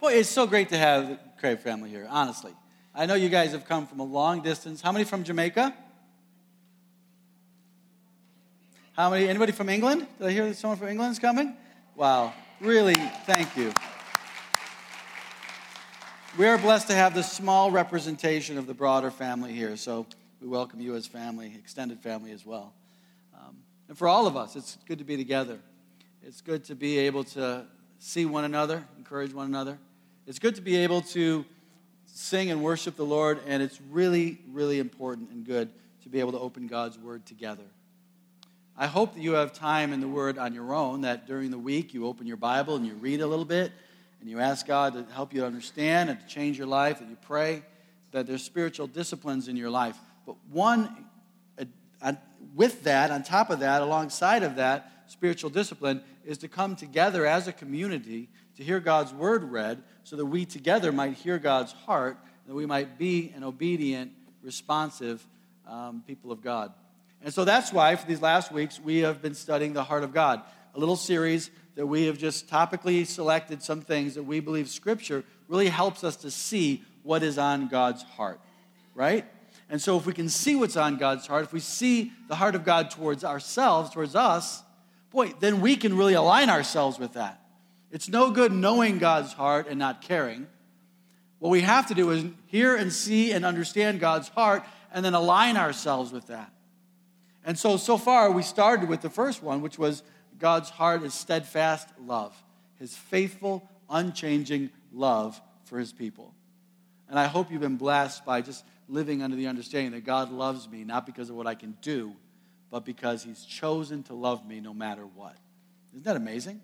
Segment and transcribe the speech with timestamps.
[0.00, 2.52] Boy, it's so great to have the Crave family here, honestly.
[2.94, 4.80] I know you guys have come from a long distance.
[4.80, 5.74] How many from Jamaica?
[8.92, 9.28] How many?
[9.28, 10.06] Anybody from England?
[10.18, 11.56] Did I hear that someone from England is coming?
[11.96, 13.72] Wow, really, thank you.
[16.38, 20.06] We are blessed to have this small representation of the broader family here, so
[20.40, 22.72] we welcome you as family, extended family as well.
[23.34, 23.56] Um,
[23.88, 25.58] and for all of us, it's good to be together.
[26.22, 27.66] It's good to be able to
[27.98, 29.76] see one another, encourage one another.
[30.28, 31.46] It's good to be able to
[32.04, 35.70] sing and worship the Lord, and it's really, really important and good
[36.02, 37.64] to be able to open God's Word together.
[38.76, 41.58] I hope that you have time in the Word on your own, that during the
[41.58, 43.72] week you open your Bible and you read a little bit,
[44.20, 47.16] and you ask God to help you understand and to change your life, that you
[47.22, 47.62] pray,
[48.10, 49.96] that there's spiritual disciplines in your life.
[50.26, 51.06] But one,
[52.02, 52.12] uh,
[52.54, 57.24] with that, on top of that, alongside of that, spiritual discipline is to come together
[57.24, 58.28] as a community
[58.58, 62.66] to hear God's word read so that we together might hear God's heart, that we
[62.66, 64.10] might be an obedient,
[64.42, 65.24] responsive
[65.64, 66.72] um, people of God.
[67.22, 70.12] And so that's why for these last weeks we have been studying the heart of
[70.12, 70.42] God,
[70.74, 75.22] a little series that we have just topically selected some things that we believe Scripture
[75.46, 78.40] really helps us to see what is on God's heart,
[78.92, 79.24] right?
[79.70, 82.56] And so if we can see what's on God's heart, if we see the heart
[82.56, 84.64] of God towards ourselves, towards us,
[85.12, 87.40] boy, then we can really align ourselves with that.
[87.90, 90.46] It's no good knowing God's heart and not caring.
[91.38, 95.14] What we have to do is hear and see and understand God's heart and then
[95.14, 96.52] align ourselves with that.
[97.44, 100.02] And so, so far, we started with the first one, which was
[100.38, 102.36] God's heart is steadfast love,
[102.78, 106.34] his faithful, unchanging love for his people.
[107.08, 110.68] And I hope you've been blessed by just living under the understanding that God loves
[110.68, 112.14] me, not because of what I can do,
[112.70, 115.36] but because he's chosen to love me no matter what.
[115.92, 116.60] Isn't that amazing?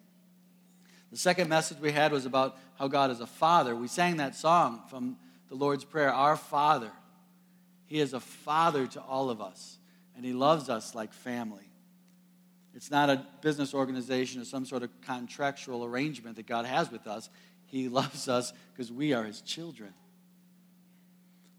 [1.14, 3.76] The second message we had was about how God is a father.
[3.76, 5.16] We sang that song from
[5.48, 6.90] the Lord's Prayer Our Father.
[7.86, 9.78] He is a father to all of us,
[10.16, 11.70] and he loves us like family.
[12.74, 17.06] It's not a business organization or some sort of contractual arrangement that God has with
[17.06, 17.30] us.
[17.66, 19.94] He loves us because we are his children.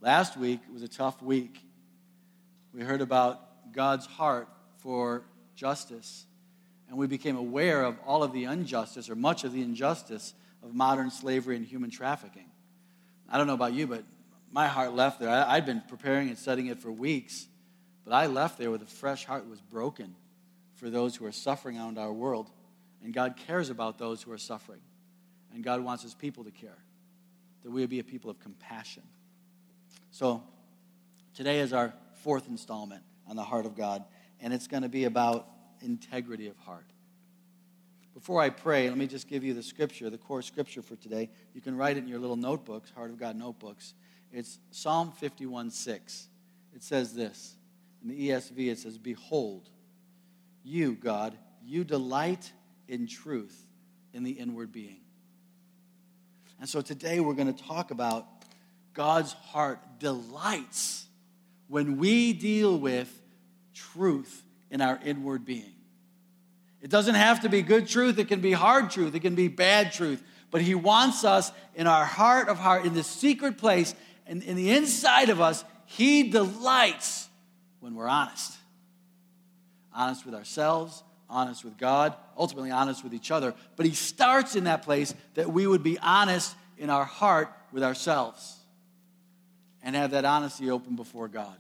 [0.02, 1.62] Last week was a tough week.
[2.74, 4.50] We heard about God's heart
[4.80, 5.24] for
[5.56, 6.26] justice.
[6.88, 10.74] And we became aware of all of the injustice, or much of the injustice, of
[10.74, 12.50] modern slavery and human trafficking.
[13.30, 14.04] I don't know about you, but
[14.52, 15.30] my heart left there.
[15.30, 17.48] I, had been preparing and studying it for weeks,
[18.04, 20.16] but I left there with a fresh heart that was broken
[20.76, 22.50] for those who are suffering around our world.
[23.04, 24.82] And God cares about those who are suffering.
[25.54, 26.78] And God wants his people to care,
[27.64, 29.04] that we would be a people of compassion.
[30.12, 30.44] So,
[31.34, 31.94] today is our
[32.24, 34.04] fourth installment on the heart of God,
[34.40, 35.48] and it's going to be about
[35.86, 36.86] integrity of heart.
[38.14, 41.30] Before I pray, let me just give you the scripture, the core scripture for today.
[41.54, 43.94] You can write it in your little notebooks, Heart of God notebooks.
[44.32, 46.28] It's Psalm 51 6.
[46.74, 47.56] It says this.
[48.02, 49.70] In the ESV, it says, Behold,
[50.64, 52.52] you, God, you delight
[52.88, 53.66] in truth
[54.14, 55.02] in the inward being.
[56.60, 58.26] And so today we're going to talk about
[58.94, 61.06] God's heart delights
[61.68, 63.12] when we deal with
[63.74, 65.75] truth in our inward being.
[66.86, 69.48] It doesn't have to be good truth, it can be hard truth, it can be
[69.48, 70.22] bad truth.
[70.52, 73.96] But He wants us in our heart of heart, in the secret place,
[74.28, 77.28] and in the inside of us, He delights
[77.80, 78.54] when we're honest.
[79.96, 83.56] Honest with ourselves, honest with God, ultimately honest with each other.
[83.78, 87.82] But He starts in that place that we would be honest in our heart with
[87.82, 88.58] ourselves
[89.82, 91.58] and have that honesty open before God.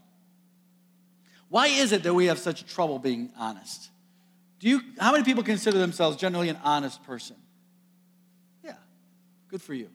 [1.49, 3.89] Why is it that we have such trouble being honest?
[4.59, 7.35] Do you, how many people consider themselves generally an honest person?
[8.63, 8.75] Yeah,
[9.49, 9.89] good for you.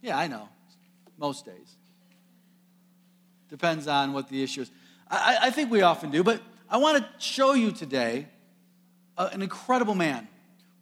[0.00, 0.48] Yeah, I know.
[1.18, 1.76] Most days.
[3.48, 4.70] Depends on what the issue is.
[5.10, 8.28] I, I think we often do, but I want to show you today
[9.18, 10.28] uh, an incredible man,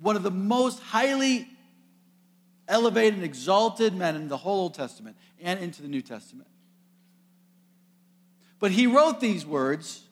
[0.00, 1.48] one of the most highly
[2.68, 6.48] elevated and exalted men in the whole Old Testament and into the New Testament.
[8.58, 10.02] But he wrote these words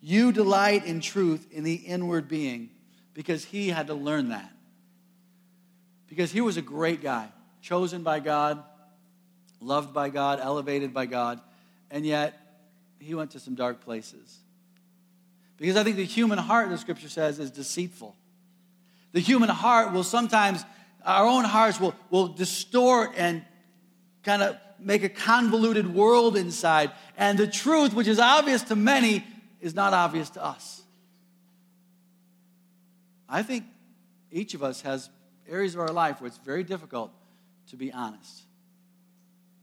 [0.00, 2.70] You delight in truth in the inward being,
[3.14, 4.50] because he had to learn that.
[6.08, 7.30] Because he was a great guy.
[7.60, 8.62] chosen by God,
[9.60, 11.40] loved by God, elevated by God,
[11.90, 12.38] and yet
[12.98, 14.38] he went to some dark places.
[15.56, 18.16] Because I think the human heart, the scripture says, is deceitful.
[19.12, 20.64] The human heart will sometimes,
[21.04, 23.44] our own hearts will, will distort and
[24.22, 26.90] kind of make a convoluted world inside.
[27.18, 29.24] And the truth, which is obvious to many,
[29.60, 30.82] is not obvious to us.
[33.28, 33.64] I think
[34.32, 35.10] each of us has
[35.48, 37.12] areas of our life where it's very difficult
[37.68, 38.42] to be honest,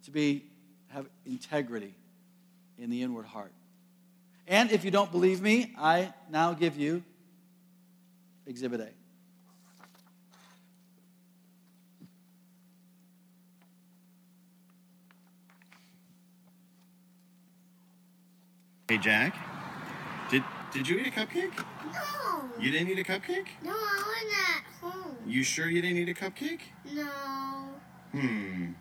[0.05, 0.45] to be
[0.89, 1.94] have integrity
[2.77, 3.51] in the inward heart.
[4.47, 7.03] And if you don't believe me, I now give you
[8.45, 8.89] Exhibit A.
[18.88, 19.56] Hey, Jack.
[20.73, 21.51] Did did you eat a cupcake?
[21.93, 22.43] No.
[22.59, 23.47] You didn't eat a cupcake?
[23.63, 25.15] No, I went at home.
[25.25, 26.61] You sure you didn't eat a cupcake?
[26.93, 27.09] No.
[28.11, 28.71] Hmm.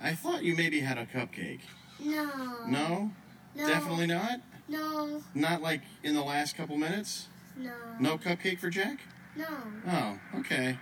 [0.00, 1.60] I thought you maybe had a cupcake.
[2.00, 2.30] No.
[2.66, 3.10] No?
[3.54, 3.66] No.
[3.66, 4.40] Definitely not?
[4.68, 5.22] No.
[5.34, 7.26] Not like in the last couple minutes?
[7.56, 7.72] No.
[7.98, 9.00] No cupcake for Jack?
[9.34, 9.46] No.
[9.86, 10.78] Oh, okay.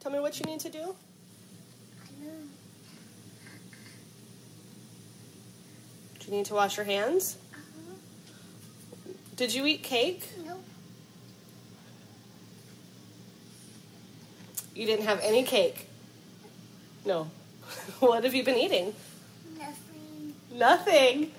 [0.00, 0.94] Tell me what you need to do.
[2.22, 2.30] No.
[6.20, 7.36] Do you need to wash your hands?
[9.36, 10.26] Did you eat cake?
[10.46, 10.64] Nope.
[14.74, 15.88] You didn't have any cake.
[17.04, 17.30] No.
[18.00, 18.94] what have you been eating?
[19.58, 20.34] Nothing.
[20.52, 21.32] Nothing.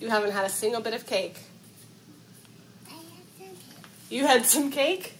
[0.00, 1.36] You haven't had a single bit of cake.
[2.88, 3.02] I had
[3.38, 3.86] some cake.
[4.08, 5.14] You had some cake?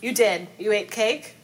[0.00, 0.46] You did.
[0.58, 1.34] You ate cake?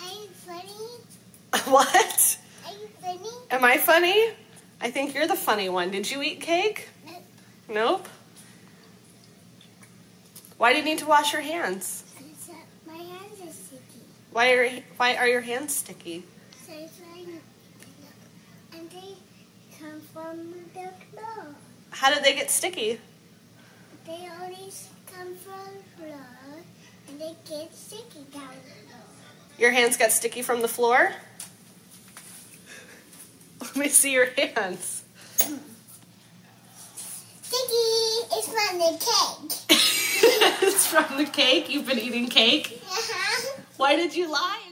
[0.00, 1.62] Are you funny?
[1.70, 2.38] what?
[2.66, 3.30] Are you funny?
[3.50, 4.30] Am I funny?
[4.80, 5.90] I think you're the funny one.
[5.90, 6.88] Did you eat cake?
[7.04, 7.22] Nope.
[7.68, 8.08] Nope.
[10.56, 12.04] Why do you need to wash your hands?
[12.86, 14.00] My hands are sticky.
[14.32, 16.24] Why are why are your hands sticky?
[16.66, 16.72] So
[18.72, 19.14] and they
[19.80, 21.54] come from the floor.
[21.90, 23.00] How did they get sticky?
[24.06, 26.62] They always come from floor,
[27.08, 29.02] and they get sticky down the floor.
[29.58, 31.12] Your hands got sticky from the floor?
[33.60, 35.02] Let me see your hands.
[37.42, 37.74] Sticky
[38.36, 39.58] is from the cake.
[40.62, 41.70] it's from the cake.
[41.70, 42.80] You've been eating cake.
[42.84, 43.60] Uh-huh.
[43.76, 44.62] Why did you lie?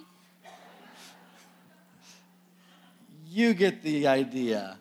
[3.29, 4.79] You get the idea.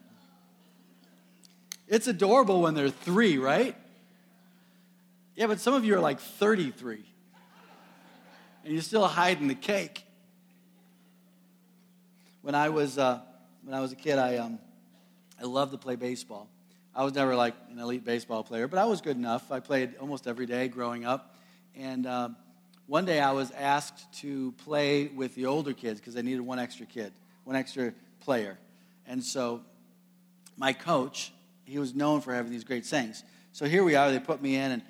[1.88, 3.76] It's adorable when they're three, right?
[5.36, 7.04] Yeah, but some of you are like 33.
[8.64, 10.04] And you're still hiding the cake.
[12.42, 13.20] When I was, uh,
[13.66, 14.60] when I was a kid, I, um,
[15.42, 16.48] I loved to play baseball.
[16.94, 19.52] I was never like an elite baseball player, but I was good enough.
[19.52, 21.36] I played almost every day growing up.
[21.76, 22.30] And uh,
[22.86, 26.60] one day I was asked to play with the older kids because they needed one
[26.60, 27.12] extra kid,
[27.44, 28.60] one extra player.
[29.08, 29.62] And so
[30.58, 31.34] my coach,
[31.66, 33.24] he was known for having these great sayings.
[33.52, 34.82] So here we are, they put me in, and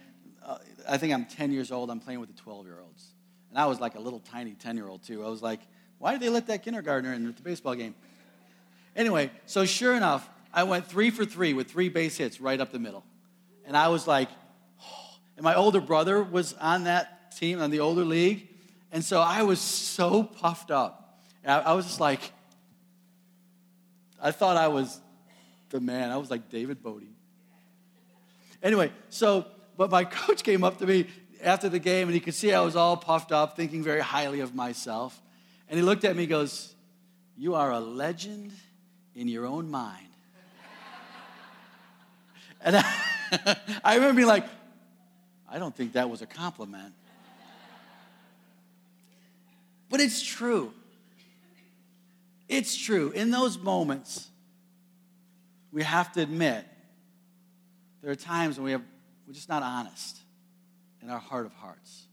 [0.46, 0.58] uh,
[0.88, 1.90] I think I'm 10 years old.
[1.90, 3.06] I'm playing with the 12 year olds.
[3.50, 5.26] And I was like a little tiny 10 year old, too.
[5.26, 5.62] I was like,
[5.98, 7.96] why did they let that kindergartner in at the baseball game?
[8.96, 12.72] Anyway, so sure enough, I went three for three with three base hits right up
[12.72, 13.04] the middle.
[13.66, 14.30] And I was like,
[14.82, 15.10] oh.
[15.36, 18.48] and my older brother was on that team, on the older league.
[18.92, 21.20] And so I was so puffed up.
[21.44, 22.22] And I, I was just like,
[24.22, 25.00] I thought I was
[25.70, 26.10] the man.
[26.10, 27.14] I was like David Bodie.
[28.64, 29.46] Anyway, so,
[29.78, 31.08] but my coach came up to me
[31.44, 34.40] after the game and he could see I was all puffed up, thinking very highly
[34.40, 35.22] of myself.
[35.70, 36.74] And he looked at me and goes,
[37.38, 38.54] You are a legend
[39.16, 40.08] in your own mind.
[42.62, 42.94] And I,
[43.84, 44.46] I remember being like,
[45.50, 46.94] I don't think that was a compliment.
[49.90, 50.74] But it's true.
[52.50, 53.12] It's true.
[53.12, 54.28] In those moments,
[55.72, 56.66] we have to admit
[58.02, 58.84] there are times when we have,
[59.26, 60.18] we're just not honest
[61.02, 62.04] in our heart of hearts.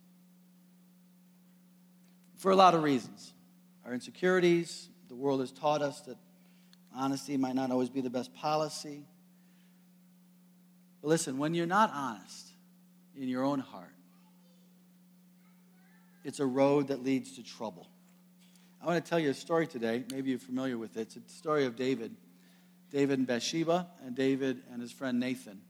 [2.36, 3.32] For a lot of reasons.
[3.84, 6.16] Our insecurities, the world has taught us that
[6.94, 9.04] honesty might not always be the best policy.
[11.00, 12.48] But listen, when you're not honest
[13.16, 13.88] in your own heart,
[16.24, 17.88] it's a road that leads to trouble.
[18.80, 20.04] I want to tell you a story today.
[20.12, 21.16] Maybe you're familiar with it.
[21.16, 22.14] It's a story of David.
[22.90, 25.60] David and Bathsheba, and David and his friend Nathan.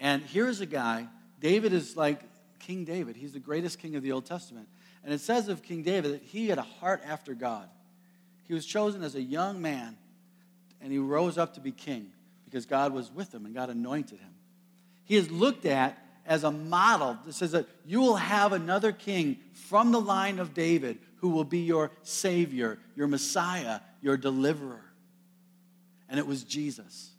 [0.00, 1.06] And here's a guy.
[1.38, 2.20] David is like
[2.58, 3.16] King David.
[3.16, 4.68] He's the greatest king of the Old Testament.
[5.04, 7.68] And it says of King David that he had a heart after God.
[8.48, 9.96] He was chosen as a young man,
[10.80, 12.10] and he rose up to be king
[12.46, 14.34] because God was with him and God anointed him.
[15.04, 17.18] He is looked at as a model.
[17.28, 21.44] It says that you will have another king from the line of David who will
[21.44, 24.84] be your Savior, your Messiah, your deliverer.
[26.08, 27.10] And it was Jesus,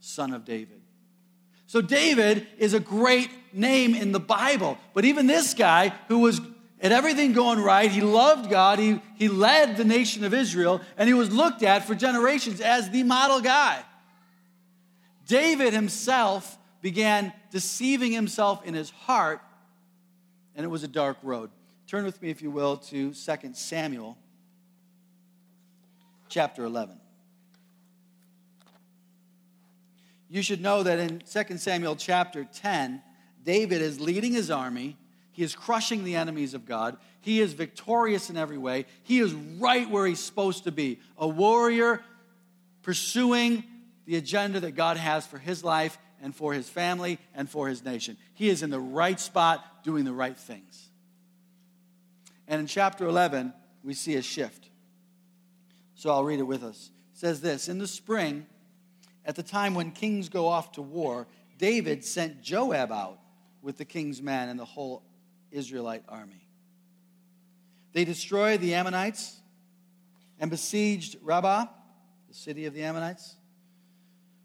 [0.00, 0.82] son of David.
[1.68, 4.78] So, David is a great name in the Bible.
[4.94, 6.40] But even this guy, who was
[6.80, 11.08] at everything going right, he loved God, he, he led the nation of Israel, and
[11.08, 13.82] he was looked at for generations as the model guy.
[15.26, 19.40] David himself began deceiving himself in his heart,
[20.54, 21.50] and it was a dark road.
[21.86, 23.14] Turn with me, if you will, to 2
[23.54, 24.18] Samuel
[26.28, 27.00] chapter 11.
[30.28, 33.02] You should know that in 2 Samuel chapter 10,
[33.44, 34.96] David is leading his army.
[35.36, 36.96] He is crushing the enemies of God.
[37.20, 38.86] He is victorious in every way.
[39.02, 42.00] He is right where he's supposed to be a warrior
[42.80, 43.62] pursuing
[44.06, 47.84] the agenda that God has for his life and for his family and for his
[47.84, 48.16] nation.
[48.32, 50.88] He is in the right spot doing the right things.
[52.48, 53.52] And in chapter 11,
[53.84, 54.70] we see a shift.
[55.96, 56.90] So I'll read it with us.
[57.12, 58.46] It says this In the spring,
[59.26, 61.26] at the time when kings go off to war,
[61.58, 63.18] David sent Joab out
[63.60, 65.02] with the king's men and the whole
[65.56, 66.46] Israelite army.
[67.92, 69.40] They destroyed the Ammonites
[70.38, 71.66] and besieged Rabbah,
[72.28, 73.36] the city of the Ammonites.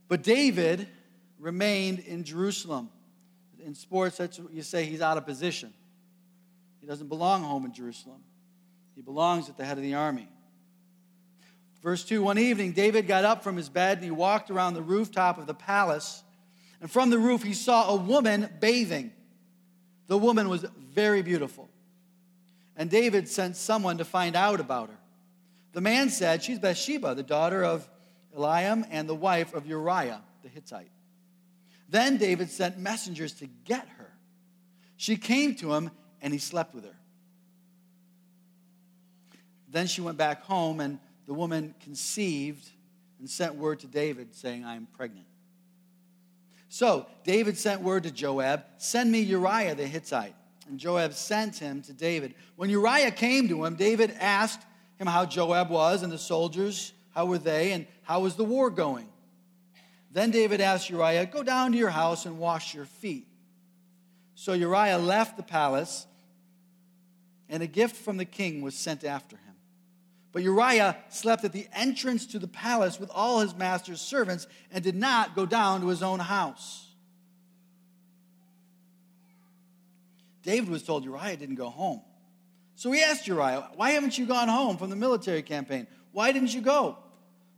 [0.08, 0.88] But David
[1.38, 2.90] remained in Jerusalem.
[3.64, 5.74] In sports, that's what you say he's out of position.
[6.80, 8.24] He doesn't belong home in Jerusalem,
[8.96, 10.30] he belongs at the head of the army.
[11.84, 14.82] Verse 2 One evening, David got up from his bed and he walked around the
[14.82, 16.24] rooftop of the palace.
[16.80, 19.12] And from the roof, he saw a woman bathing.
[20.12, 21.70] The woman was very beautiful.
[22.76, 24.98] And David sent someone to find out about her.
[25.72, 27.90] The man said, She's Bathsheba, the daughter of
[28.38, 30.92] Eliam and the wife of Uriah the Hittite.
[31.88, 34.12] Then David sent messengers to get her.
[34.98, 35.92] She came to him,
[36.22, 36.98] and he slept with her.
[39.70, 42.68] Then she went back home, and the woman conceived
[43.18, 45.28] and sent word to David saying, I am pregnant.
[46.74, 50.34] So David sent word to Joab, Send me Uriah the Hittite.
[50.70, 52.34] And Joab sent him to David.
[52.56, 54.62] When Uriah came to him, David asked
[54.98, 58.70] him how Joab was and the soldiers, how were they, and how was the war
[58.70, 59.10] going.
[60.14, 63.28] Then David asked Uriah, Go down to your house and wash your feet.
[64.36, 66.08] So Uriah left the palace,
[67.50, 69.51] and a gift from the king was sent after him.
[70.32, 74.84] But Uriah slept at the entrance to the palace with all his master's servants and
[74.84, 76.88] did not go down to his own house.
[80.44, 82.02] David was told Uriah didn't go home.
[82.76, 85.86] So he asked Uriah, Why haven't you gone home from the military campaign?
[86.14, 86.98] Why didn't you go?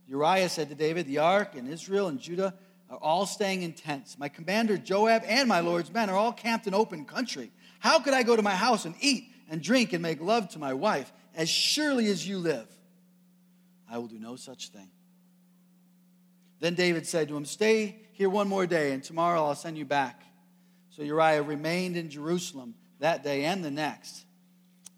[0.06, 2.54] Uriah said to David, The ark and Israel and Judah
[2.90, 4.18] are all staying in tents.
[4.18, 7.50] My commander Joab and my Lord's men are all camped in open country.
[7.78, 10.58] How could I go to my house and eat and drink and make love to
[10.58, 11.10] my wife?
[11.34, 12.68] As surely as you live,
[13.90, 14.88] I will do no such thing.
[16.60, 19.84] Then David said to him, Stay here one more day, and tomorrow I'll send you
[19.84, 20.22] back.
[20.90, 24.24] So Uriah remained in Jerusalem that day and the next.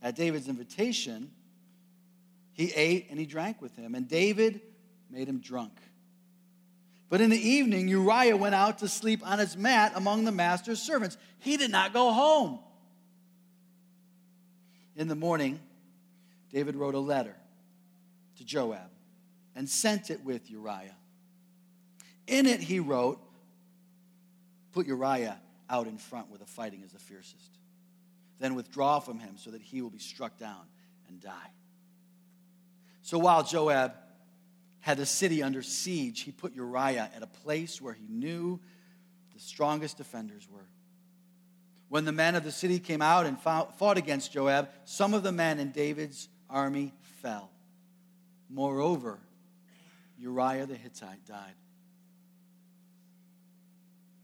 [0.03, 1.31] At David's invitation,
[2.53, 4.61] he ate and he drank with him, and David
[5.11, 5.73] made him drunk.
[7.09, 10.83] But in the evening, Uriah went out to sleep on his mat among the master's
[10.83, 11.17] servants.
[11.39, 12.59] He did not go home.
[14.97, 15.61] In the morning,
[16.51, 17.37] David wrote a letter
[18.37, 18.91] to Joab
[19.55, 20.97] and sent it with Uriah.
[22.27, 23.21] In it, he wrote,
[24.73, 25.39] Put Uriah
[25.71, 27.59] out in front where the fighting is the fiercest.
[28.39, 30.67] Then withdraw from him so that he will be struck down
[31.09, 31.51] and die.
[33.03, 33.95] So while Joab
[34.81, 38.61] had the city under siege, he put Uriah at a place where he knew
[39.33, 40.67] the strongest defenders were.
[41.89, 45.33] When the men of the city came out and fought against Joab, some of the
[45.33, 47.51] men in David's army fell.
[48.49, 49.19] Moreover,
[50.19, 51.55] Uriah the Hittite died.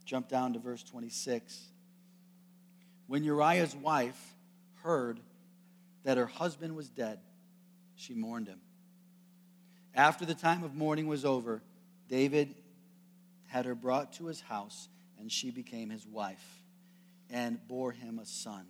[0.04, 1.60] Jump down to verse 26.
[3.06, 4.34] When Uriah's wife
[4.82, 5.20] heard
[6.04, 7.18] that her husband was dead,
[7.94, 8.60] she mourned him.
[9.94, 11.62] After the time of mourning was over,
[12.08, 12.54] David
[13.48, 14.88] had her brought to his house,
[15.18, 16.62] and she became his wife
[17.30, 18.66] and bore him a son.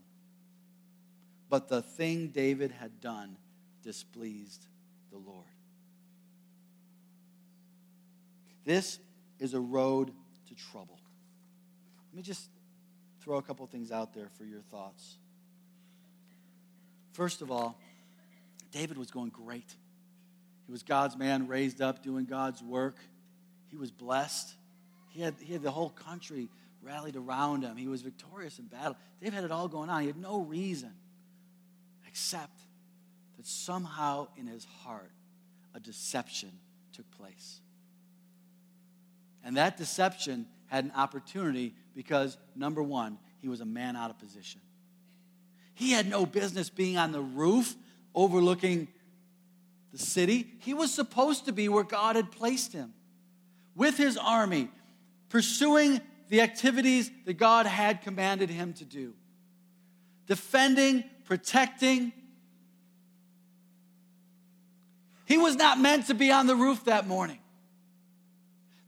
[1.49, 3.37] But the thing David had done
[3.83, 4.67] displeased
[5.11, 5.47] the Lord.
[8.65, 8.99] This
[9.39, 10.12] is a road
[10.49, 10.99] to trouble.
[12.11, 12.49] Let me just
[13.21, 15.17] throw a couple things out there for your thoughts.
[17.12, 17.79] First of all,
[18.71, 19.75] David was going great.
[20.67, 22.97] He was God's man, raised up, doing God's work.
[23.69, 24.55] He was blessed.
[25.11, 26.49] He had, he had the whole country
[26.83, 27.77] rallied around him.
[27.77, 28.97] He was victorious in battle.
[29.21, 30.01] David had it all going on.
[30.01, 30.93] He had no reason
[32.07, 32.62] except
[33.43, 35.11] that somehow in his heart
[35.75, 36.53] a deception
[36.93, 37.61] took place.
[39.43, 44.19] And that deception had an opportunity because, number one, he was a man out of
[44.21, 44.61] position.
[45.75, 47.75] He had no business being on the roof
[48.15, 48.87] overlooking
[49.91, 50.47] the city.
[50.61, 52.95] He was supposed to be where God had placed him
[53.75, 54.69] with his army,
[55.31, 59.15] pursuing the activities that God had commanded him to do
[60.29, 62.13] defending, protecting.
[65.25, 67.38] He was not meant to be on the roof that morning.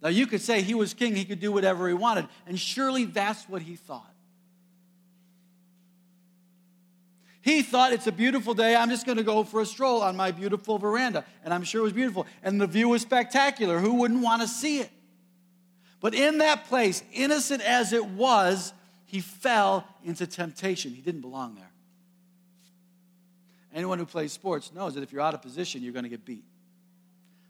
[0.03, 3.05] Now, you could say he was king, he could do whatever he wanted, and surely
[3.05, 4.15] that's what he thought.
[7.45, 8.75] He thought it's a beautiful day.
[8.75, 11.27] I'm just going to go for a stroll on my beautiful veranda.
[11.45, 12.27] And I'm sure it was beautiful.
[12.43, 13.81] And the view was spectacular.
[13.81, 14.91] Who wouldn't want to see it?
[16.01, 18.73] But in that place, innocent as it was,
[19.05, 20.95] he fell into temptation.
[20.95, 21.71] He didn't belong there.
[23.75, 26.25] Anyone who plays sports knows that if you're out of position, you're going to get
[26.25, 26.45] beat.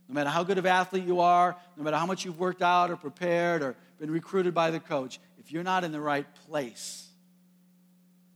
[0.09, 2.63] No matter how good of an athlete you are, no matter how much you've worked
[2.63, 6.27] out or prepared or been recruited by the coach, if you're not in the right
[6.47, 7.09] place,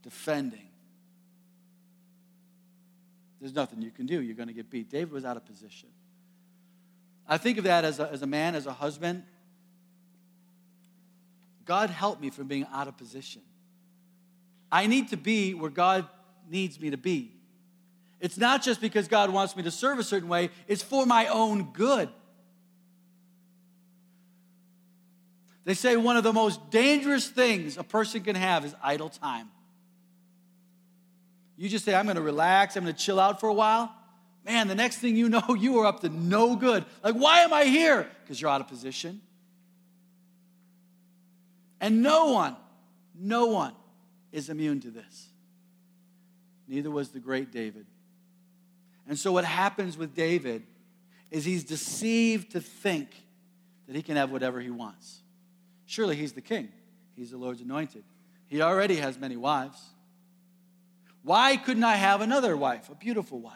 [0.02, 0.68] defending,
[3.40, 4.20] there's nothing you can do.
[4.20, 4.90] You're going to get beat.
[4.90, 5.88] David was out of position.
[7.26, 9.22] I think of that as a, as a man, as a husband.
[11.64, 13.42] God help me from being out of position.
[14.72, 16.06] I need to be where God
[16.50, 17.37] needs me to be.
[18.20, 21.26] It's not just because God wants me to serve a certain way, it's for my
[21.26, 22.08] own good.
[25.64, 29.50] They say one of the most dangerous things a person can have is idle time.
[31.56, 33.94] You just say, I'm going to relax, I'm going to chill out for a while.
[34.44, 36.84] Man, the next thing you know, you are up to no good.
[37.04, 38.08] Like, why am I here?
[38.22, 39.20] Because you're out of position.
[41.80, 42.56] And no one,
[43.14, 43.74] no one
[44.32, 45.28] is immune to this.
[46.66, 47.86] Neither was the great David.
[49.08, 50.62] And so, what happens with David
[51.30, 53.08] is he's deceived to think
[53.86, 55.20] that he can have whatever he wants.
[55.86, 56.68] Surely he's the king,
[57.16, 58.04] he's the Lord's anointed.
[58.46, 59.82] He already has many wives.
[61.22, 63.54] Why couldn't I have another wife, a beautiful wife?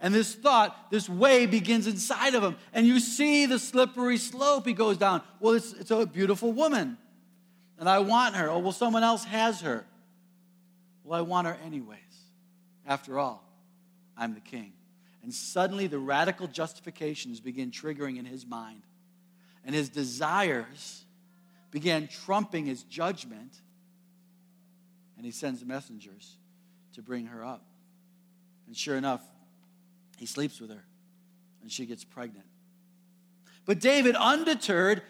[0.00, 2.56] And this thought, this way begins inside of him.
[2.72, 5.22] And you see the slippery slope he goes down.
[5.40, 6.98] Well, it's, it's a beautiful woman.
[7.78, 8.50] And I want her.
[8.50, 9.86] Oh, well, someone else has her.
[11.02, 11.98] Well, I want her anyways.
[12.86, 13.47] After all,
[14.18, 14.72] I'm the king.
[15.22, 18.82] And suddenly the radical justifications begin triggering in his mind.
[19.64, 21.04] And his desires
[21.70, 23.60] began trumping his judgment.
[25.16, 26.36] And he sends messengers
[26.94, 27.64] to bring her up.
[28.66, 29.22] And sure enough,
[30.18, 30.84] he sleeps with her,
[31.62, 32.44] and she gets pregnant.
[33.64, 35.02] But David, undeterred,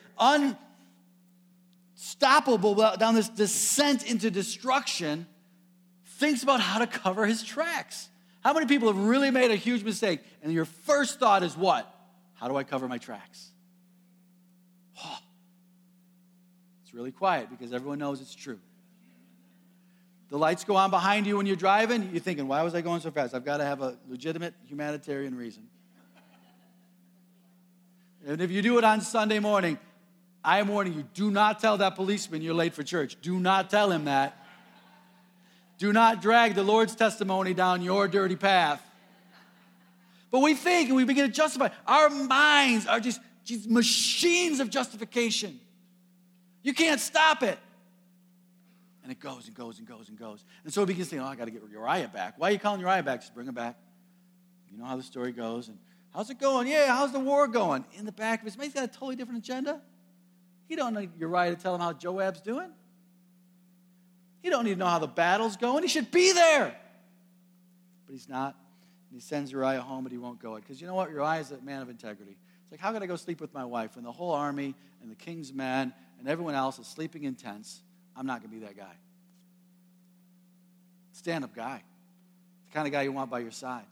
[1.96, 5.26] unstoppable down this descent into destruction,
[6.04, 8.10] thinks about how to cover his tracks.
[8.48, 10.20] How many people have really made a huge mistake?
[10.42, 11.86] And your first thought is what?
[12.32, 13.46] How do I cover my tracks?
[15.04, 15.18] Oh.
[16.82, 18.58] It's really quiet because everyone knows it's true.
[20.30, 22.08] The lights go on behind you when you're driving.
[22.10, 23.34] You're thinking, why was I going so fast?
[23.34, 25.64] I've got to have a legitimate humanitarian reason.
[28.26, 29.78] And if you do it on Sunday morning,
[30.42, 33.18] I am warning you do not tell that policeman you're late for church.
[33.20, 34.37] Do not tell him that.
[35.78, 38.82] Do not drag the Lord's testimony down your dirty path.
[40.30, 41.68] But we think and we begin to justify.
[41.86, 45.58] Our minds are just, just machines of justification.
[46.62, 47.58] You can't stop it.
[49.02, 50.44] And it goes and goes and goes and goes.
[50.64, 52.34] And so he begins thinking, oh, I got to get Uriah back.
[52.36, 53.20] Why are you calling Uriah back?
[53.20, 53.76] Just bring him back.
[54.70, 55.68] You know how the story goes.
[55.68, 55.78] And
[56.12, 56.66] how's it going?
[56.66, 57.86] Yeah, how's the war going?
[57.94, 59.80] In the back of his mind, he's got a totally different agenda.
[60.66, 62.70] He don't need Uriah to tell him how Joab's doing.
[64.40, 65.82] He don't need to know how the battle's going.
[65.82, 66.76] He should be there.
[68.06, 68.56] But he's not.
[69.10, 70.60] And he sends Uriah home, but he won't go it.
[70.60, 71.10] Because you know what?
[71.10, 72.36] Uriah is a man of integrity.
[72.62, 75.10] It's like, how can I go sleep with my wife when the whole army and
[75.10, 77.82] the king's men and everyone else is sleeping in tents?
[78.16, 78.94] I'm not going to be that guy.
[81.12, 81.82] Stand up guy.
[82.68, 83.86] The kind of guy you want by your side.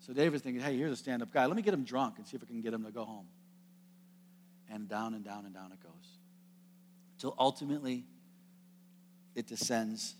[0.00, 1.46] So David's thinking, hey, here's a stand up guy.
[1.46, 3.26] Let me get him drunk and see if I can get him to go home.
[4.70, 6.18] And down and down and down it goes.
[7.18, 8.04] Till ultimately
[9.34, 10.14] it descends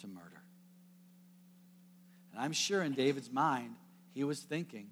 [0.00, 0.42] to murder.
[2.32, 3.74] And I'm sure in David's mind,
[4.14, 4.88] he was thinking,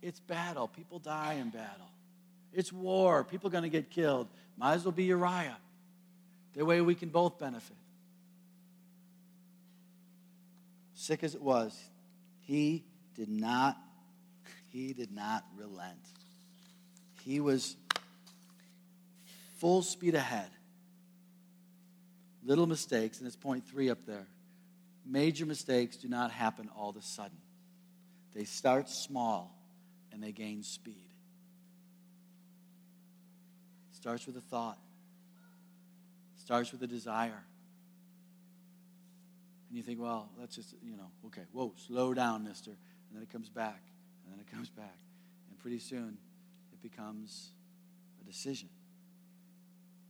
[0.00, 0.66] it's battle.
[0.66, 1.88] People die in battle.
[2.52, 3.24] It's war.
[3.24, 4.28] People are going to get killed.
[4.56, 5.56] Might as well be Uriah.
[6.54, 7.76] The way we can both benefit.
[10.94, 11.76] Sick as it was,
[12.42, 12.84] he
[13.14, 13.76] did not,
[14.68, 15.98] he did not relent.
[17.24, 17.76] He was
[19.58, 20.50] full speed ahead.
[22.44, 24.26] Little mistakes, and it's point three up there.
[25.04, 27.38] Major mistakes do not happen all of a sudden.
[28.34, 29.56] They start small
[30.12, 31.08] and they gain speed.
[33.92, 34.78] Starts with a thought.
[36.36, 37.44] Starts with a desire.
[39.68, 42.70] And you think, well, that's just, you know, okay, whoa, slow down, mister.
[42.70, 43.82] And then it comes back,
[44.24, 44.98] and then it comes back.
[45.48, 46.18] And pretty soon,
[46.72, 47.50] it becomes
[48.20, 48.68] a decision.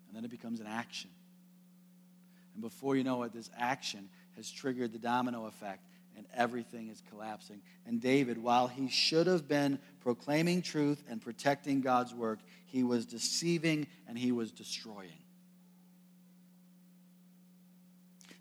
[0.08, 1.10] And then it becomes an action.
[2.54, 5.86] And before you know it, this action has triggered the domino effect,
[6.16, 7.60] and everything is collapsing.
[7.86, 13.06] And David, while he should have been proclaiming truth and protecting God's work, he was
[13.06, 15.10] deceiving and he was destroying.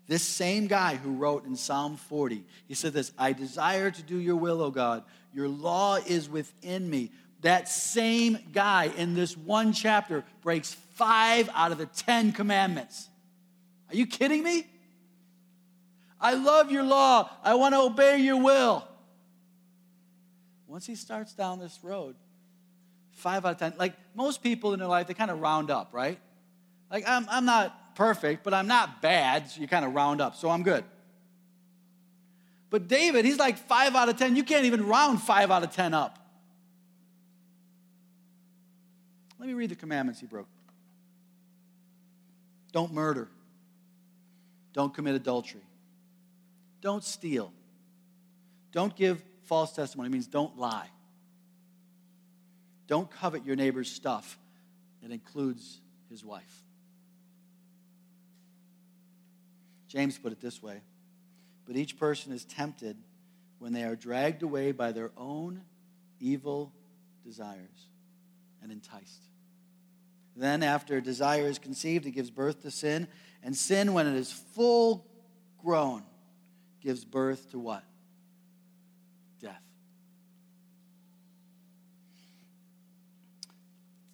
[0.08, 4.18] This same guy who wrote in Psalm 40, he said this I desire to do
[4.18, 5.04] your will, O God.
[5.32, 7.10] Your law is within me.
[7.40, 13.08] That same guy in this one chapter breaks five out of the ten commandments.
[13.92, 14.66] Are you kidding me?
[16.20, 17.28] I love your law.
[17.42, 18.86] I want to obey your will.
[20.66, 22.14] Once he starts down this road,
[23.10, 25.90] five out of ten, like most people in their life, they kind of round up,
[25.92, 26.18] right?
[26.90, 30.36] Like, I'm, I'm not perfect, but I'm not bad, so you kind of round up,
[30.36, 30.84] so I'm good.
[32.70, 34.34] But David, he's like five out of ten.
[34.34, 36.18] You can't even round five out of ten up.
[39.38, 40.48] Let me read the commandments he broke.
[42.72, 43.28] Don't murder.
[44.72, 45.66] Don't commit adultery.
[46.80, 47.52] Don't steal.
[48.72, 50.08] Don't give false testimony.
[50.08, 50.88] It means don't lie.
[52.86, 54.38] Don't covet your neighbor's stuff.
[55.04, 55.80] It includes
[56.10, 56.62] his wife.
[59.88, 60.80] James put it this way
[61.66, 62.96] But each person is tempted
[63.58, 65.62] when they are dragged away by their own
[66.18, 66.72] evil
[67.24, 67.88] desires
[68.62, 69.22] and enticed.
[70.34, 73.06] Then, after desire is conceived, it gives birth to sin.
[73.42, 75.06] And sin, when it is full
[75.62, 76.02] grown,
[76.80, 77.84] gives birth to what?
[79.40, 79.62] Death.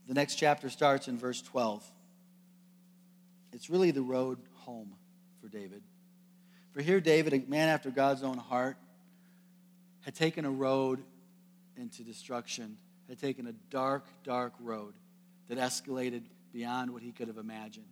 [0.06, 1.84] The next chapter starts in verse 12.
[3.52, 4.94] It's really the road home
[5.40, 5.82] for David.
[6.72, 8.76] For here, David, a man after God's own heart,
[10.02, 11.02] had taken a road
[11.76, 12.76] into destruction,
[13.08, 14.94] had taken a dark, dark road
[15.48, 17.86] that escalated beyond what he could have imagined.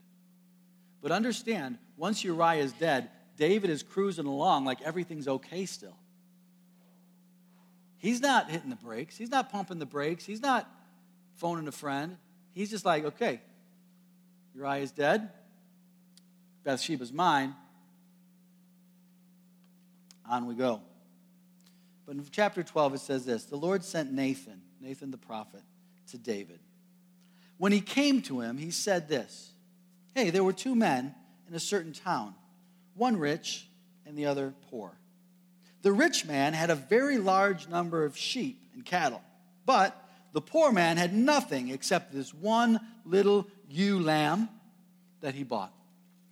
[1.07, 5.97] But understand, once Uriah is dead, David is cruising along like everything's okay still.
[7.99, 9.16] He's not hitting the brakes.
[9.16, 10.25] He's not pumping the brakes.
[10.25, 10.69] He's not
[11.37, 12.16] phoning a friend.
[12.55, 13.40] He's just like, okay,
[14.57, 15.31] Uriah is dead.
[16.64, 17.55] Bathsheba's mine.
[20.29, 20.83] On we go.
[22.05, 25.62] But in chapter 12, it says this The Lord sent Nathan, Nathan the prophet,
[26.09, 26.59] to David.
[27.59, 29.53] When he came to him, he said this
[30.17, 31.15] Hey, there were two men
[31.47, 32.35] in a certain town,
[32.95, 33.69] one rich
[34.07, 34.97] and the other poor.
[35.83, 39.21] The rich man had a very large number of sheep and cattle,
[39.67, 39.95] but
[40.33, 44.49] the poor man had nothing except this one little ewe lamb
[45.21, 45.75] that he bought.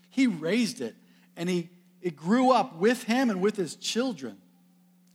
[0.09, 0.97] He raised it,
[1.37, 1.69] and he,
[2.01, 4.39] it grew up with him and with his children.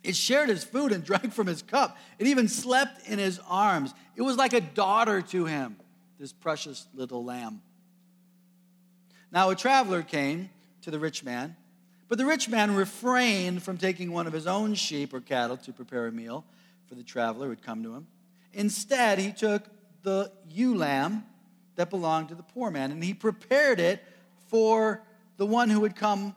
[0.04, 1.98] It shared his food and drank from his cup.
[2.20, 3.96] It even slept in his arms.
[4.16, 5.78] It was like a daughter to him,
[6.20, 7.64] this precious little lamb.
[9.32, 10.50] Now a traveler came
[10.82, 11.56] to the rich man,
[12.08, 15.74] but the rich man refrained from taking one of his own sheep or cattle to
[15.74, 16.46] prepare a meal
[16.88, 18.08] for the traveler who had come to him.
[18.54, 19.64] Instead, he took
[20.02, 21.24] the ewe lamb
[21.76, 24.04] that belonged to the poor man and he prepared it
[24.48, 25.04] for
[25.38, 26.36] the one who had come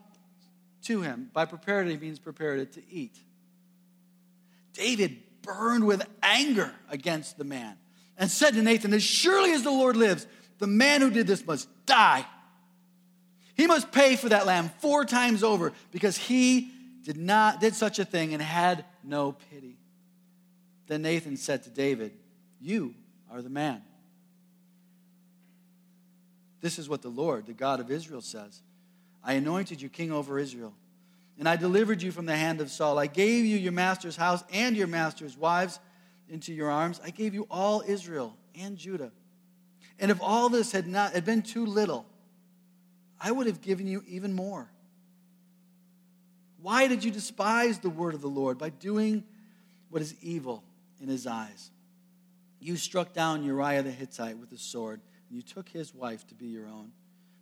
[0.83, 1.31] to him.
[1.33, 3.17] By prepared it, he means prepared it to eat.
[4.75, 7.77] David burned with anger against the man
[8.19, 10.27] and said to Nathan, As surely as the Lord lives,
[10.59, 12.27] the man who did this must die.
[13.55, 16.71] He must pay for that lamb four times over because he
[17.05, 19.77] did not did such a thing and had no pity.
[20.87, 22.13] Then Nathan said to David,
[22.61, 22.95] "You
[23.31, 23.83] are the man."
[26.61, 28.63] This is what the Lord, the God of Israel says.
[29.23, 30.75] I anointed you king over Israel,
[31.39, 32.99] and I delivered you from the hand of Saul.
[32.99, 35.81] I gave you your master's house and your master's wives
[36.29, 37.01] into your arms.
[37.03, 39.13] I gave you all Israel and Judah.
[39.99, 42.07] And if all this had not had been too little,
[43.23, 44.69] I would have given you even more.
[46.61, 49.25] Why did you despise the word of the Lord by doing
[49.91, 50.65] what is evil
[51.01, 51.71] in his eyes?
[52.61, 56.35] You struck down Uriah the Hittite with a sword, and you took his wife to
[56.35, 56.93] be your own.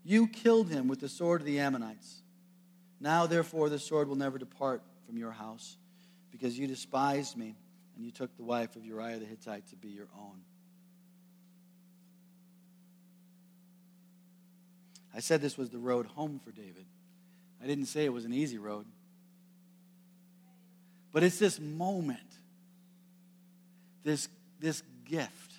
[0.05, 2.23] You killed him with the sword of the Ammonites.
[3.01, 5.77] Now, therefore, the sword will never depart from your house,
[6.31, 7.57] because you despised me,
[7.97, 10.41] and you took the wife of Uriah the Hittite to be your own.
[15.15, 16.87] I said this was the road home for David.
[17.63, 18.87] I didn't say it was an easy road.
[21.13, 22.21] But it's this moment,
[24.05, 24.29] this,
[24.61, 25.53] this gift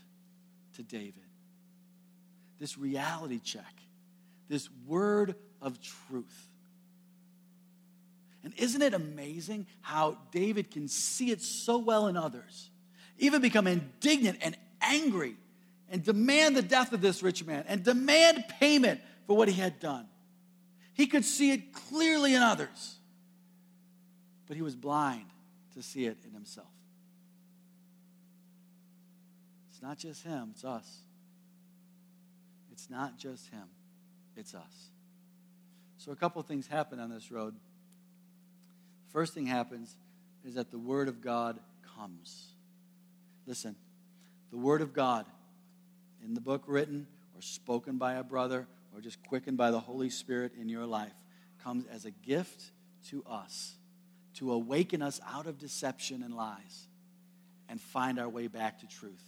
[0.75, 1.13] to David,
[2.59, 3.73] this reality check,
[4.47, 6.47] this word of truth.
[8.43, 12.71] And isn't it amazing how David can see it so well in others,
[13.19, 15.35] even become indignant and angry
[15.89, 19.01] and demand the death of this rich man and demand payment
[19.31, 20.07] for what he had done?
[20.93, 22.97] He could see it clearly in others,
[24.45, 25.23] but he was blind
[25.73, 26.67] to see it in himself.
[29.69, 30.97] It's not just him, it's us.
[32.73, 33.69] It's not just him,
[34.35, 34.89] it's us.
[35.95, 37.55] So, a couple things happen on this road.
[39.13, 39.95] First thing happens
[40.43, 41.57] is that the Word of God
[41.95, 42.47] comes.
[43.47, 43.77] Listen,
[44.49, 45.25] the Word of God
[46.21, 50.09] in the book written or spoken by a brother or just quickened by the Holy
[50.09, 51.13] Spirit in your life
[51.63, 52.71] comes as a gift
[53.09, 53.75] to us
[54.35, 56.87] to awaken us out of deception and lies
[57.69, 59.23] and find our way back to truth.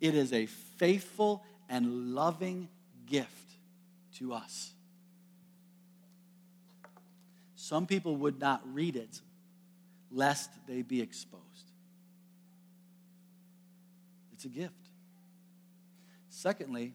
[0.00, 2.68] It is a faithful and loving
[3.06, 3.52] gift
[4.18, 4.72] to us.
[7.54, 9.20] Some people would not read it
[10.10, 11.42] lest they be exposed.
[14.32, 14.74] It's a gift.
[16.28, 16.94] Secondly,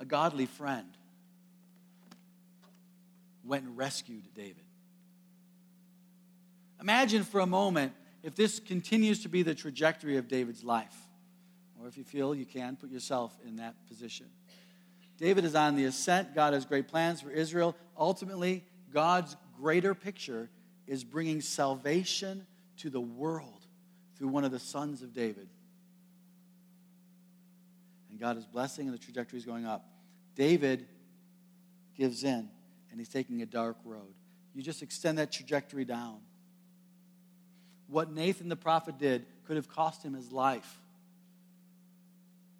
[0.00, 0.86] a godly friend
[3.44, 4.64] went and rescued David.
[6.80, 10.96] Imagine for a moment if this continues to be the trajectory of David's life,
[11.80, 14.26] or if you feel you can, put yourself in that position.
[15.18, 16.34] David is on the ascent.
[16.34, 17.76] God has great plans for Israel.
[17.96, 20.48] Ultimately, God's greater picture
[20.86, 22.46] is bringing salvation
[22.78, 23.66] to the world
[24.16, 25.48] through one of the sons of David.
[28.14, 29.88] And God is blessing, and the trajectory is going up.
[30.36, 30.86] David
[31.96, 32.48] gives in,
[32.92, 34.14] and he's taking a dark road.
[34.54, 36.18] You just extend that trajectory down.
[37.88, 40.80] What Nathan the prophet did could have cost him his life.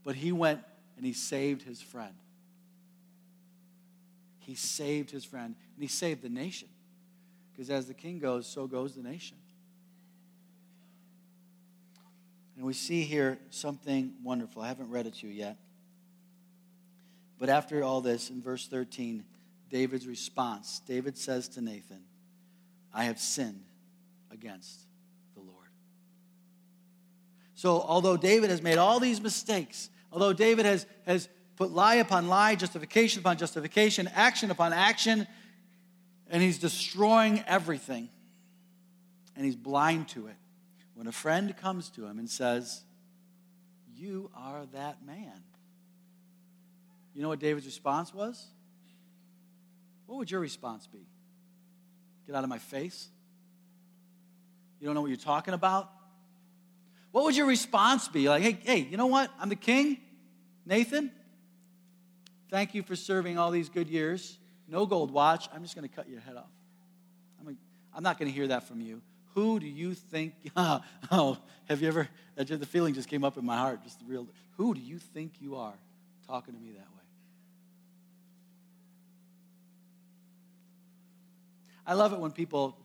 [0.02, 0.60] But he went
[0.96, 2.14] and he saved his friend.
[4.40, 6.68] He saved his friend, and he saved the nation.
[7.52, 9.36] Because as the king goes, so goes the nation.
[12.56, 14.62] And we see here something wonderful.
[14.62, 15.56] I haven't read it to you yet.
[17.38, 19.24] But after all this, in verse 13,
[19.70, 22.02] David's response David says to Nathan,
[22.92, 23.64] I have sinned
[24.30, 24.80] against
[25.34, 25.68] the Lord.
[27.54, 32.28] So, although David has made all these mistakes, although David has, has put lie upon
[32.28, 35.26] lie, justification upon justification, action upon action,
[36.30, 38.08] and he's destroying everything,
[39.34, 40.36] and he's blind to it.
[40.94, 42.82] When a friend comes to him and says,
[43.94, 45.42] You are that man.
[47.14, 48.46] You know what David's response was?
[50.06, 51.06] What would your response be?
[52.26, 53.08] Get out of my face?
[54.80, 55.90] You don't know what you're talking about?
[57.12, 58.28] What would your response be?
[58.28, 59.30] Like, hey, hey, you know what?
[59.38, 59.98] I'm the king,
[60.66, 61.12] Nathan.
[62.50, 64.36] Thank you for serving all these good years.
[64.68, 65.48] No gold watch.
[65.54, 66.50] I'm just going to cut your head off.
[67.38, 67.56] I'm, like,
[67.94, 69.00] I'm not going to hear that from you.
[69.34, 70.34] Who do you think?
[70.56, 72.08] Oh, oh, have you ever?
[72.36, 73.82] The feeling just came up in my heart.
[73.82, 74.26] Just the real.
[74.56, 75.74] Who do you think you are,
[76.26, 77.02] talking to me that way?
[81.86, 82.76] I love it when people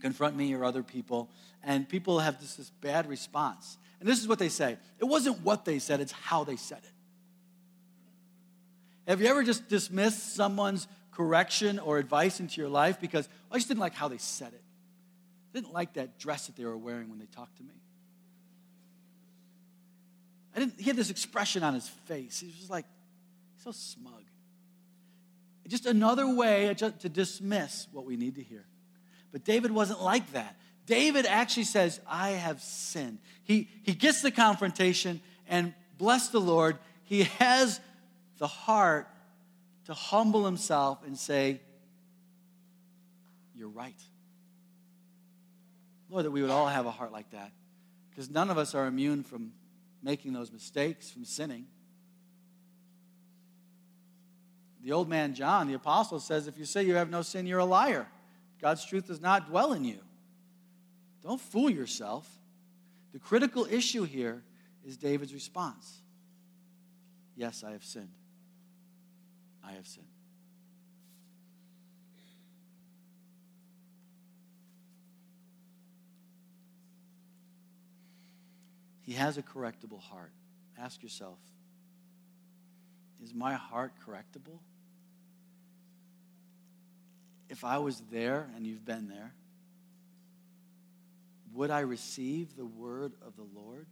[0.00, 1.28] confront me or other people,
[1.62, 3.76] and people have this, this bad response.
[3.98, 6.78] And this is what they say it wasn't what they said, it's how they said
[6.78, 6.92] it.
[9.10, 13.58] Have you ever just dismissed someone's correction or advice into your life because oh, I
[13.58, 14.62] just didn't like how they said it?
[15.52, 17.74] I didn't like that dress that they were wearing when they talked to me.
[20.54, 22.40] I didn't, he had this expression on his face.
[22.40, 22.86] He was just like,
[23.62, 24.22] so smug.
[25.68, 28.64] Just another way to dismiss what we need to hear.
[29.30, 30.56] But David wasn't like that.
[30.86, 33.18] David actually says, I have sinned.
[33.44, 37.78] He, he gets the confrontation, and bless the Lord, he has
[38.38, 39.08] the heart
[39.84, 41.60] to humble himself and say,
[43.54, 43.94] You're right.
[46.10, 47.52] Lord, that we would all have a heart like that.
[48.10, 49.52] Because none of us are immune from
[50.02, 51.66] making those mistakes, from sinning.
[54.82, 57.60] The old man John, the apostle, says, If you say you have no sin, you're
[57.60, 58.06] a liar.
[58.60, 59.98] God's truth does not dwell in you.
[61.22, 62.28] Don't fool yourself.
[63.12, 64.42] The critical issue here
[64.84, 66.02] is David's response
[67.36, 68.10] Yes, I have sinned.
[69.64, 70.09] I have sinned.
[79.10, 80.30] He has a correctable heart.
[80.78, 81.40] Ask yourself
[83.20, 84.60] is my heart correctable?
[87.48, 89.34] If I was there and you've been there,
[91.52, 93.88] would I receive the word of the Lord?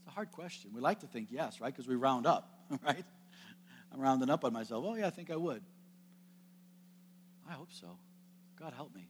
[0.00, 0.72] It's a hard question.
[0.74, 1.72] We like to think yes, right?
[1.72, 2.52] Because we round up,
[2.84, 3.04] right?
[3.94, 4.84] I'm rounding up on myself.
[4.84, 5.62] Oh, yeah, I think I would.
[7.48, 7.96] I hope so.
[8.58, 9.08] God help me.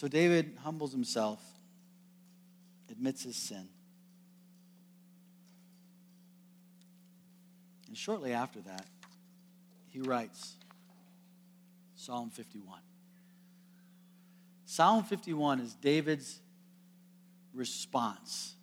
[0.00, 1.42] So David humbles himself,
[2.90, 3.68] admits his sin.
[7.86, 8.86] And shortly after that,
[9.88, 10.54] he writes
[11.96, 12.78] Psalm 51.
[14.64, 16.40] Psalm 51 is David's
[17.52, 18.54] response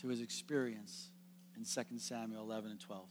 [0.00, 1.10] to his experience
[1.56, 3.04] in 2 Samuel 11 and 12.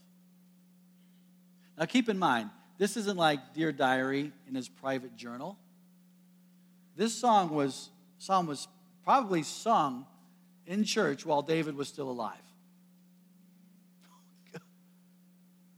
[1.78, 5.56] Now, keep in mind, this isn't like Dear Diary in his private journal.
[6.96, 8.66] This song was, psalm was
[9.04, 10.06] probably sung
[10.66, 12.34] in church while David was still alive.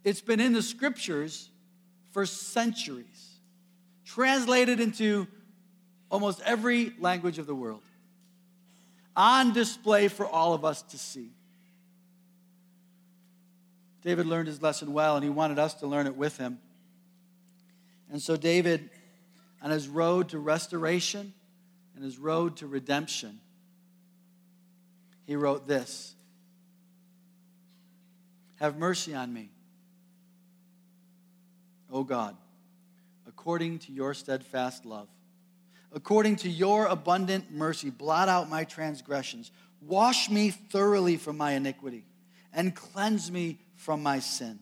[0.04, 1.50] It's been in the scriptures
[2.12, 3.40] for centuries,
[4.04, 5.26] translated into
[6.10, 7.82] almost every language of the world,
[9.14, 11.30] on display for all of us to see.
[14.02, 16.58] David learned his lesson well, and he wanted us to learn it with him.
[18.10, 18.88] And so, David,
[19.62, 21.32] on his road to restoration
[21.94, 23.40] and his road to redemption,
[25.26, 26.14] he wrote this
[28.56, 29.50] Have mercy on me,
[31.90, 32.36] O God,
[33.26, 35.08] according to your steadfast love.
[35.90, 39.50] According to your abundant mercy, blot out my transgressions.
[39.80, 42.04] Wash me thoroughly from my iniquity
[42.52, 44.58] and cleanse me from my sin.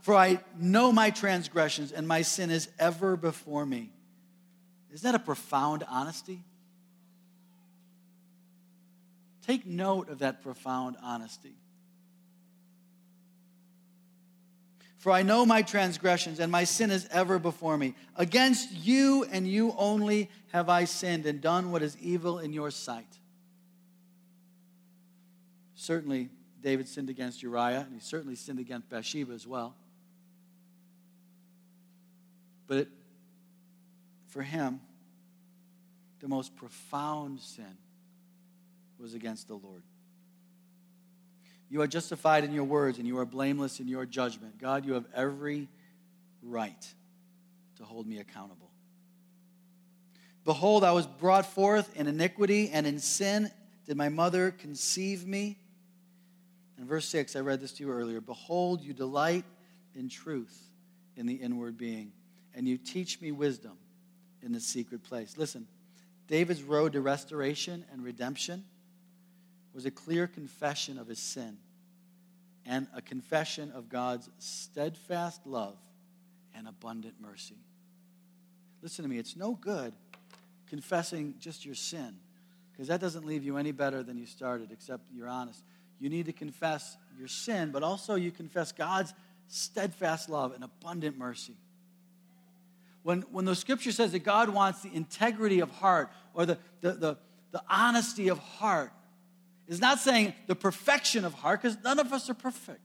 [0.00, 3.90] For I know my transgressions, and my sin is ever before me.
[4.92, 6.42] Isn't that a profound honesty?
[9.46, 11.54] Take note of that profound honesty.
[14.98, 17.94] For I know my transgressions, and my sin is ever before me.
[18.16, 22.70] Against you and you only have I sinned and done what is evil in your
[22.70, 23.06] sight.
[25.76, 26.30] Certainly,
[26.60, 29.76] David sinned against Uriah, and he certainly sinned against Bathsheba as well.
[32.68, 32.86] But
[34.28, 34.80] for him,
[36.20, 37.76] the most profound sin
[38.98, 39.82] was against the Lord.
[41.70, 44.58] You are justified in your words, and you are blameless in your judgment.
[44.58, 45.68] God, you have every
[46.42, 46.94] right
[47.76, 48.70] to hold me accountable.
[50.44, 53.50] Behold, I was brought forth in iniquity, and in sin
[53.86, 55.58] did my mother conceive me.
[56.78, 58.20] In verse 6, I read this to you earlier.
[58.20, 59.44] Behold, you delight
[59.94, 60.68] in truth
[61.16, 62.12] in the inward being,
[62.58, 63.78] and you teach me wisdom
[64.42, 65.38] in the secret place.
[65.38, 65.68] Listen,
[66.26, 68.64] David's road to restoration and redemption
[69.72, 71.56] was a clear confession of his sin
[72.66, 75.76] and a confession of God's steadfast love
[76.52, 77.54] and abundant mercy.
[78.82, 79.92] Listen to me, it's no good
[80.66, 82.16] confessing just your sin
[82.72, 85.62] because that doesn't leave you any better than you started, except you're honest.
[86.00, 89.14] You need to confess your sin, but also you confess God's
[89.46, 91.54] steadfast love and abundant mercy.
[93.02, 96.92] When, when the scripture says that God wants the integrity of heart or the, the,
[96.92, 97.18] the,
[97.52, 98.92] the honesty of heart,
[99.66, 102.80] is not saying the perfection of heart, because none of us are perfect.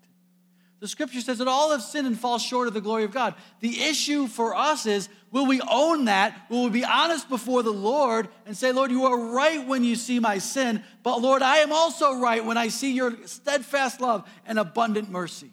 [0.82, 3.36] The scripture says that all have sinned and fall short of the glory of God.
[3.62, 6.46] The issue for us is will we own that?
[6.50, 9.96] Will we be honest before the Lord and say, Lord, you are right when you
[9.96, 14.30] see my sin, but Lord, I am also right when I see your steadfast love
[14.46, 15.52] and abundant mercy?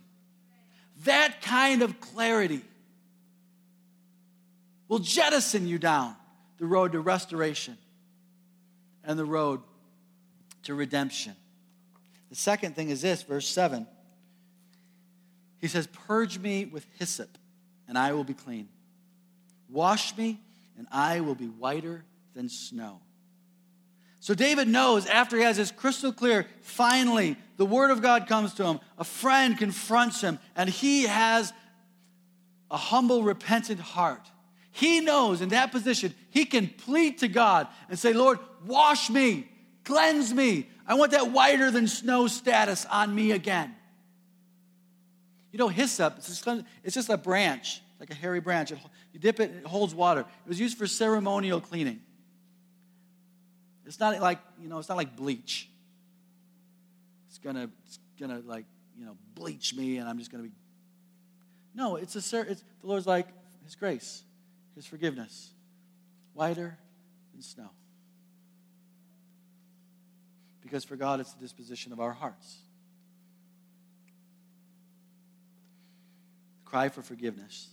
[1.05, 2.63] That kind of clarity
[4.91, 6.17] will jettison you down
[6.59, 7.79] the road to restoration
[9.05, 9.63] and the road
[10.65, 11.35] to redemption.
[12.29, 13.87] The second thing is this, verse 7.
[15.61, 17.39] He says, Purge me with hyssop,
[17.89, 18.69] and I will be clean.
[19.69, 20.41] Wash me,
[20.77, 23.01] and I will be whiter than snow.
[24.19, 28.55] So David knows after he has this crystal clear, finally, the word of God comes
[28.55, 28.81] to him.
[28.99, 31.53] A friend confronts him, and he has
[32.71, 34.29] a humble, repentant heart.
[34.73, 39.51] He knows in that position, he can plead to God and say, Lord, wash me,
[39.85, 40.69] cleanse me.
[40.87, 43.75] I want that whiter than snow status on me again.
[45.53, 48.71] You know, hyssop, it's just, it's just a branch, like a hairy branch.
[49.13, 50.21] You dip it, it holds water.
[50.21, 52.01] It was used for ceremonial cleaning.
[53.85, 55.69] It's not like, you know, it's not like bleach.
[57.29, 58.65] It's gonna, it's gonna like,
[58.97, 60.53] you know, bleach me and I'm just gonna be.
[61.75, 63.27] No, it's a, it's, the Lord's like,
[63.65, 64.23] His grace,
[64.75, 65.51] His forgiveness,
[66.33, 66.79] whiter
[67.33, 67.71] than snow.
[70.71, 72.59] because for God it's the disposition of our hearts.
[76.65, 77.69] Cry for forgiveness.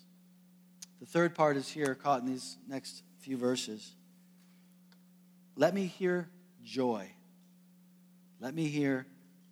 [0.99, 3.93] The third part is here, caught in these next few verses.
[5.55, 6.27] Let me hear
[6.63, 7.11] joy.
[8.39, 9.05] Let me hear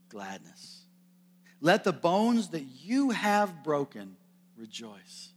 [0.09, 0.81] gladness.
[1.61, 4.17] Let the bones that you have broken
[4.57, 5.33] rejoice.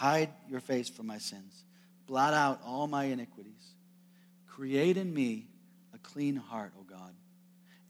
[0.00, 1.62] Hide your face from my sins.
[2.06, 3.74] Blot out all my iniquities.
[4.46, 5.46] Create in me
[5.92, 7.12] a clean heart, O God,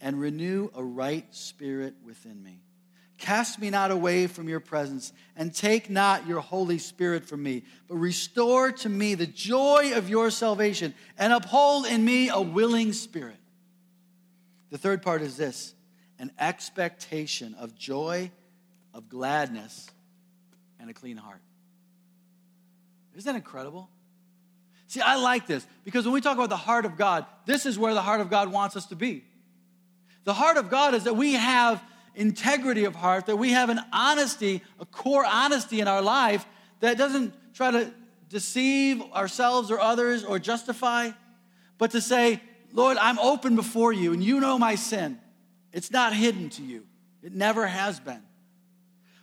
[0.00, 2.62] and renew a right spirit within me.
[3.16, 7.62] Cast me not away from your presence, and take not your Holy Spirit from me,
[7.86, 12.92] but restore to me the joy of your salvation, and uphold in me a willing
[12.92, 13.38] spirit.
[14.70, 15.76] The third part is this
[16.18, 18.32] an expectation of joy,
[18.92, 19.88] of gladness,
[20.80, 21.40] and a clean heart.
[23.16, 23.88] Isn't that incredible?
[24.86, 27.78] See, I like this because when we talk about the heart of God, this is
[27.78, 29.24] where the heart of God wants us to be.
[30.24, 31.82] The heart of God is that we have
[32.14, 36.44] integrity of heart, that we have an honesty, a core honesty in our life
[36.80, 37.92] that doesn't try to
[38.28, 41.10] deceive ourselves or others or justify,
[41.78, 42.40] but to say,
[42.72, 45.18] Lord, I'm open before you and you know my sin.
[45.72, 46.84] It's not hidden to you,
[47.22, 48.22] it never has been.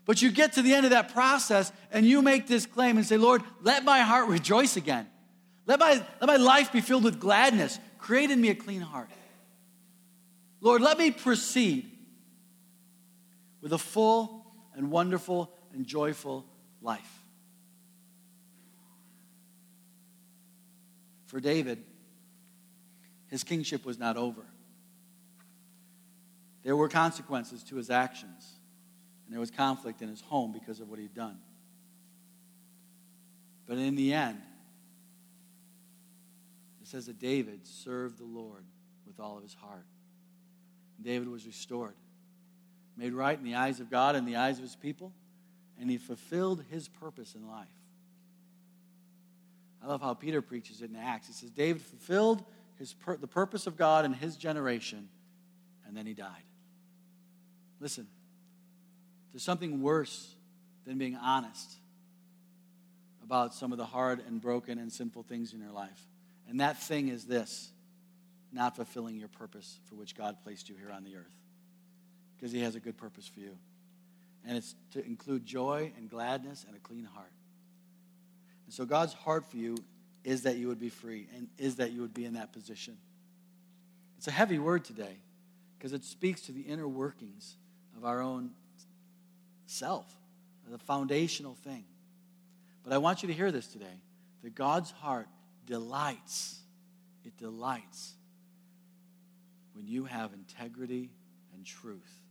[0.08, 3.05] But you get to the end of that process and you make this claim and
[3.05, 5.05] say, Lord, let my heart rejoice again.
[5.66, 7.78] Let my, let my life be filled with gladness.
[7.99, 9.10] Create in me a clean heart.
[10.62, 11.91] Lord, let me proceed
[13.62, 16.45] with a full and wonderful and joyful
[16.82, 17.26] life.
[21.26, 21.84] For David,
[23.28, 24.45] his kingship was not over.
[26.64, 28.57] There were consequences to his actions.
[29.28, 31.38] And there was conflict in his home because of what he'd done.
[33.67, 34.41] But in the end,
[36.82, 38.63] it says that David served the Lord
[39.05, 39.86] with all of his heart.
[41.01, 41.95] David was restored,
[42.95, 45.11] made right in the eyes of God and the eyes of his people,
[45.78, 47.67] and he fulfilled his purpose in life.
[49.84, 51.28] I love how Peter preaches it in Acts.
[51.28, 52.43] He says, David fulfilled
[52.80, 55.09] his pur- the purpose of God in his generation,
[55.86, 56.43] and then he died.
[57.82, 58.07] Listen,
[59.38, 60.33] there's something worse
[60.88, 61.75] than being honest
[63.23, 66.07] about some of the hard and broken and sinful things in your life.
[66.49, 67.69] And that thing is this
[68.51, 71.35] not fulfilling your purpose for which God placed you here on the earth.
[72.35, 73.55] Because He has a good purpose for you.
[74.43, 77.31] And it's to include joy and gladness and a clean heart.
[78.65, 79.77] And so God's heart for you
[80.23, 82.97] is that you would be free and is that you would be in that position.
[84.17, 85.19] It's a heavy word today
[85.77, 87.57] because it speaks to the inner workings
[87.95, 88.49] of our own
[89.68, 90.05] self,
[90.70, 91.86] the foundational thing.
[92.84, 93.86] But I want you to hear this today
[94.43, 95.28] that God's heart
[95.65, 96.59] delights,
[97.24, 98.13] it delights
[99.74, 101.11] when you have integrity
[101.53, 102.22] and truth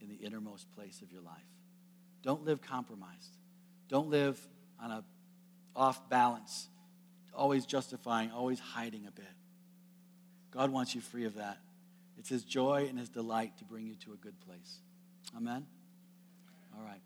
[0.00, 1.34] in the innermost place of your life.
[2.22, 3.36] Don't live compromised.
[3.88, 4.40] Don't live
[4.82, 5.04] on a
[5.76, 6.68] off balance,
[7.34, 9.26] always justifying, always hiding a bit.
[10.52, 11.58] God wants you free of that.
[12.16, 14.78] It's his joy and his delight to bring you to a good place.
[15.36, 15.66] Amen.
[16.76, 17.00] All right.